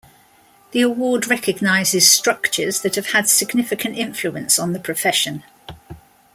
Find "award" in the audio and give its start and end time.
0.81-1.27